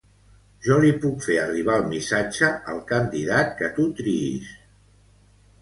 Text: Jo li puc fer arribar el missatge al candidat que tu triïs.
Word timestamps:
Jo 0.67 0.77
li 0.85 0.93
puc 1.03 1.19
fer 1.25 1.35
arribar 1.41 1.75
el 1.81 1.85
missatge 1.91 2.49
al 2.73 2.81
candidat 2.93 3.55
que 3.61 3.71
tu 3.77 3.87
triïs. 4.01 4.49